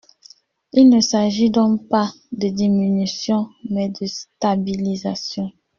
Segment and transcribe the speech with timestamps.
[0.73, 5.51] Il ne s’agit donc pas de diminution mais de stabilisation.